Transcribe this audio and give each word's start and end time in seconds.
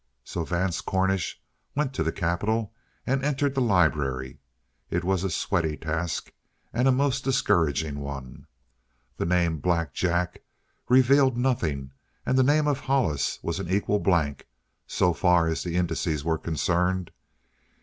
So 0.23 0.43
Vance 0.43 0.81
Cornish 0.81 1.39
went 1.75 1.93
to 1.93 2.01
the 2.03 2.11
capitol 2.11 2.73
and 3.05 3.23
entered 3.23 3.53
the 3.53 3.61
library. 3.61 4.39
It 4.89 5.03
was 5.03 5.23
a 5.23 5.29
sweaty 5.29 5.77
task 5.77 6.31
and 6.73 6.87
a 6.87 6.91
most 6.91 7.23
discouraging 7.23 7.99
one. 7.99 8.47
The 9.17 9.27
name 9.27 9.59
"Black 9.59 9.93
Jack" 9.93 10.41
revealed 10.89 11.37
nothing; 11.37 11.91
and 12.25 12.35
the 12.35 12.41
name 12.41 12.65
of 12.67 12.79
Hollis 12.79 13.37
was 13.43 13.59
an 13.59 13.69
equal 13.69 13.99
blank, 13.99 14.47
so 14.87 15.13
far 15.13 15.47
as 15.47 15.61
the 15.61 15.75
indices 15.75 16.25
were 16.25 16.39
concerned. 16.39 17.11